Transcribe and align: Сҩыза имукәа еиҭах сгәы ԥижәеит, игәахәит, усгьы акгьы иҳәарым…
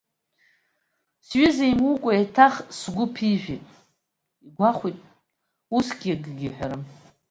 Сҩыза 1.25 1.65
имукәа 1.71 2.11
еиҭах 2.17 2.55
сгәы 2.77 3.05
ԥижәеит, 3.13 3.65
игәахәит, 4.47 4.97
усгьы 5.75 6.11
акгьы 6.15 6.45
иҳәарым… 6.47 6.83